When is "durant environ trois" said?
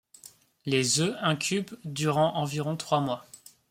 1.85-3.01